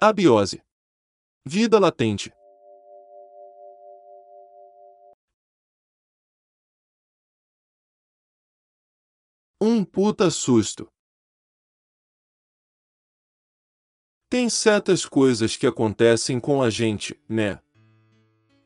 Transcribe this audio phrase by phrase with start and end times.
[0.00, 0.62] Abiose.
[1.44, 2.32] Vida latente.
[9.60, 10.86] Um puta susto.
[14.30, 17.60] Tem certas coisas que acontecem com a gente, né?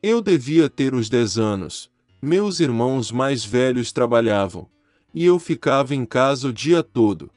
[0.02, 1.90] Eu devia ter os 10 anos.
[2.20, 4.70] Meus irmãos mais velhos trabalhavam,
[5.14, 7.31] e eu ficava em casa o dia todo.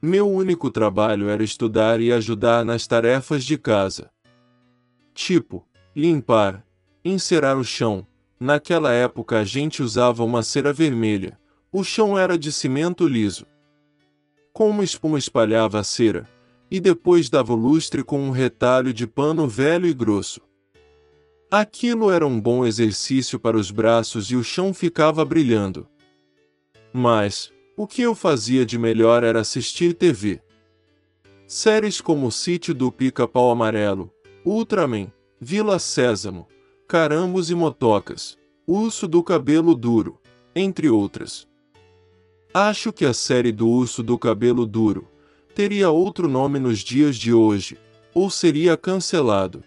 [0.00, 4.10] Meu único trabalho era estudar e ajudar nas tarefas de casa.
[5.12, 6.64] Tipo, limpar,
[7.04, 8.06] encerar o chão.
[8.38, 11.36] Naquela época a gente usava uma cera vermelha.
[11.72, 13.44] O chão era de cimento liso.
[14.52, 16.28] Com uma espuma espalhava a cera,
[16.70, 20.40] e depois dava o lustre com um retalho de pano velho e grosso.
[21.50, 25.88] Aquilo era um bom exercício para os braços e o chão ficava brilhando.
[26.92, 30.42] Mas, o que eu fazia de melhor era assistir TV.
[31.46, 34.12] Séries como O Sítio do Pica-Pau Amarelo,
[34.44, 36.48] Ultraman, Vila Sésamo,
[36.88, 40.18] Carambos e Motocas, Urso do Cabelo Duro,
[40.56, 41.46] entre outras.
[42.52, 45.06] Acho que a série do Urso do Cabelo Duro
[45.54, 47.78] teria outro nome nos dias de hoje,
[48.12, 49.62] ou seria cancelado.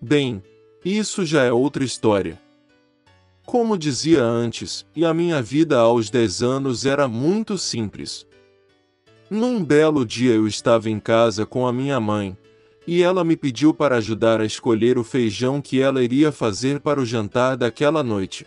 [0.00, 0.40] Bem,
[0.84, 2.40] isso já é outra história.
[3.50, 8.24] Como dizia antes, e a minha vida aos 10 anos era muito simples.
[9.28, 12.38] Num belo dia eu estava em casa com a minha mãe,
[12.86, 17.00] e ela me pediu para ajudar a escolher o feijão que ela iria fazer para
[17.00, 18.46] o jantar daquela noite.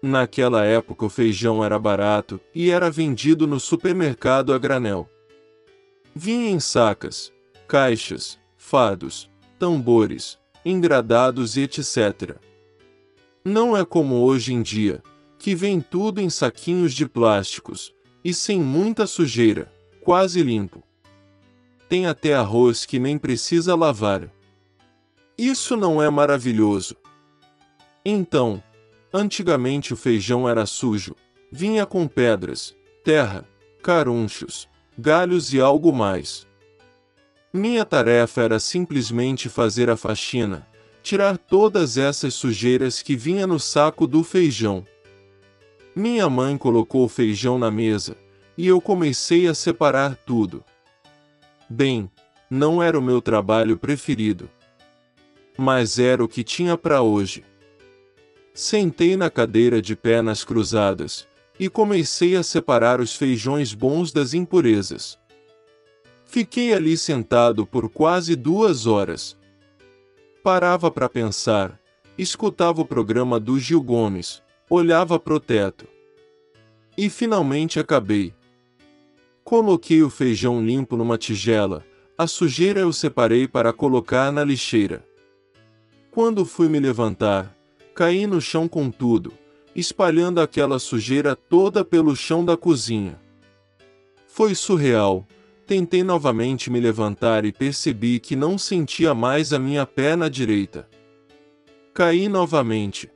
[0.00, 5.10] Naquela época o feijão era barato e era vendido no supermercado a granel.
[6.14, 7.32] Vinha em sacas,
[7.66, 12.38] caixas, fardos, tambores, engradados e etc.
[13.48, 15.02] Não é como hoje em dia,
[15.38, 20.82] que vem tudo em saquinhos de plásticos, e sem muita sujeira, quase limpo.
[21.88, 24.30] Tem até arroz que nem precisa lavar.
[25.36, 26.94] Isso não é maravilhoso?
[28.04, 28.62] Então,
[29.12, 31.16] Antigamente o feijão era sujo,
[31.50, 33.42] vinha com pedras, terra,
[33.82, 34.68] carunchos,
[34.98, 36.46] galhos e algo mais.
[37.50, 40.68] Minha tarefa era simplesmente fazer a faxina,
[41.02, 44.84] tirar todas essas sujeiras que vinha no saco do feijão.
[45.94, 48.16] Minha mãe colocou o feijão na mesa,
[48.56, 50.64] e eu comecei a separar tudo.
[51.68, 52.10] Bem,
[52.50, 54.48] não era o meu trabalho preferido.
[55.56, 57.44] Mas era o que tinha para hoje.
[58.54, 61.26] Sentei na cadeira de pernas cruzadas
[61.58, 65.18] e comecei a separar os feijões bons das impurezas.
[66.24, 69.36] Fiquei ali sentado por quase duas horas.
[70.48, 71.78] Parava para pensar,
[72.16, 75.86] escutava o programa do Gil Gomes, olhava pro teto.
[76.96, 78.32] E finalmente acabei.
[79.44, 81.84] Coloquei o feijão limpo numa tigela,
[82.16, 85.04] a sujeira eu separei para colocar na lixeira.
[86.10, 87.54] Quando fui me levantar,
[87.94, 89.34] Caí no chão com tudo,
[89.76, 93.20] espalhando aquela sujeira toda pelo chão da cozinha.
[94.26, 95.28] Foi surreal.
[95.68, 100.88] Tentei novamente me levantar e percebi que não sentia mais a minha perna direita.
[101.92, 103.10] Caí novamente.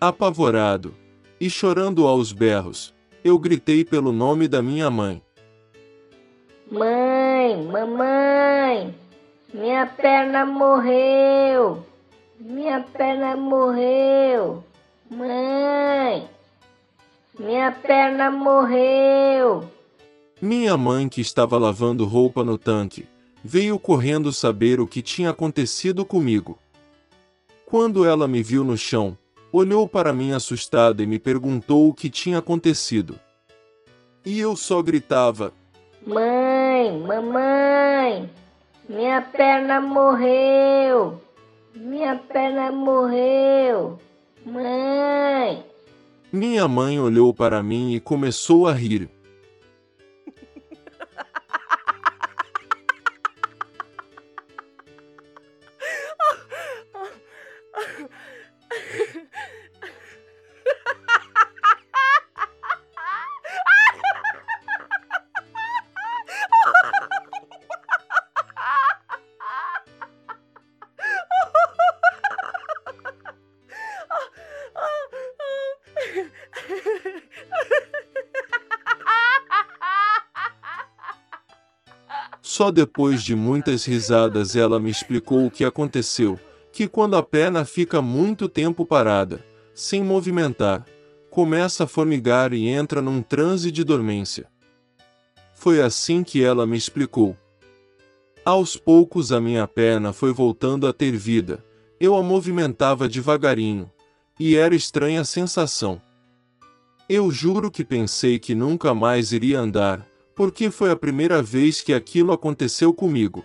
[0.00, 0.94] Apavorado
[1.40, 2.94] e chorando aos berros,
[3.24, 5.20] eu gritei pelo nome da minha mãe.
[6.70, 8.94] Mãe, mamãe,
[9.52, 11.84] minha perna morreu.
[12.38, 14.62] Minha perna morreu.
[15.10, 16.28] Mãe!
[17.36, 19.79] Minha perna morreu.
[20.42, 23.06] Minha mãe, que estava lavando roupa no tanque,
[23.44, 26.58] veio correndo saber o que tinha acontecido comigo.
[27.66, 29.18] Quando ela me viu no chão,
[29.52, 33.20] olhou para mim assustada e me perguntou o que tinha acontecido.
[34.24, 35.52] E eu só gritava:
[36.06, 38.30] Mãe, mamãe,
[38.88, 41.20] minha perna morreu.
[41.74, 43.98] Minha perna morreu.
[44.44, 45.62] Mãe!
[46.32, 49.10] Minha mãe olhou para mim e começou a rir.
[82.60, 86.38] Só depois de muitas risadas ela me explicou o que aconteceu,
[86.70, 89.42] que quando a perna fica muito tempo parada,
[89.72, 90.84] sem movimentar,
[91.30, 94.46] começa a formigar e entra num transe de dormência.
[95.54, 97.34] Foi assim que ela me explicou.
[98.44, 101.64] Aos poucos a minha perna foi voltando a ter vida.
[101.98, 103.90] Eu a movimentava devagarinho.
[104.38, 105.98] E era estranha a sensação.
[107.08, 110.06] Eu juro que pensei que nunca mais iria andar,
[110.40, 113.44] porque foi a primeira vez que aquilo aconteceu comigo.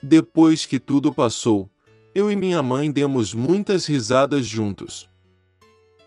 [0.00, 1.68] Depois que tudo passou,
[2.14, 5.10] eu e minha mãe demos muitas risadas juntos.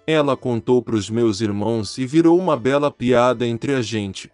[0.08, 4.32] Ela contou para os meus irmãos e virou uma bela piada entre a gente.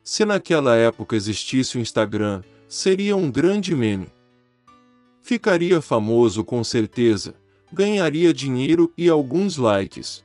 [0.00, 4.06] Se naquela época existisse o Instagram, seria um grande meme.
[5.22, 7.34] Ficaria famoso com certeza,
[7.72, 10.24] ganharia dinheiro e alguns likes.